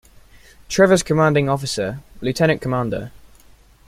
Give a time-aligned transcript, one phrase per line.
[0.67, 3.11] "Trever's" commanding officer, Lieutenant Comdr.